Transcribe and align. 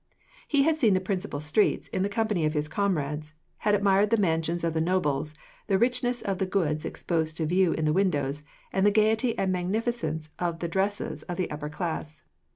He 0.47 0.63
had 0.63 0.79
seen 0.79 0.95
the 0.95 0.99
principal 0.99 1.39
streets, 1.39 1.87
in 1.89 2.01
the 2.01 2.09
company 2.09 2.43
of 2.43 2.55
his 2.55 2.67
comrades, 2.67 3.35
had 3.57 3.75
admired 3.75 4.09
the 4.09 4.17
mansions 4.17 4.63
of 4.63 4.73
the 4.73 4.81
nobles, 4.81 5.35
the 5.67 5.77
richness 5.77 6.23
of 6.23 6.39
the 6.39 6.47
goods 6.47 6.85
exposed 6.85 7.37
to 7.37 7.45
view 7.45 7.73
in 7.73 7.85
the 7.85 7.93
windows, 7.93 8.41
and 8.73 8.83
the 8.83 8.89
gaiety 8.89 9.37
and 9.37 9.51
magnificence 9.51 10.27
of 10.39 10.57
the 10.57 10.67
dresses 10.67 11.21
of 11.29 11.37
the 11.37 11.51
upper 11.51 11.69
class. 11.69 12.23